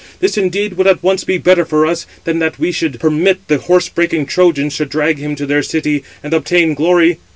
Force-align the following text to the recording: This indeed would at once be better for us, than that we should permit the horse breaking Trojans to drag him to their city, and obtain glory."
This 0.19 0.35
indeed 0.35 0.77
would 0.77 0.87
at 0.87 1.03
once 1.03 1.23
be 1.23 1.37
better 1.37 1.63
for 1.63 1.85
us, 1.85 2.07
than 2.23 2.39
that 2.39 2.57
we 2.57 2.71
should 2.71 2.99
permit 2.99 3.47
the 3.47 3.59
horse 3.59 3.87
breaking 3.87 4.25
Trojans 4.25 4.75
to 4.77 4.85
drag 4.87 5.19
him 5.19 5.35
to 5.35 5.45
their 5.45 5.61
city, 5.61 6.03
and 6.23 6.33
obtain 6.33 6.73
glory." 6.73 7.19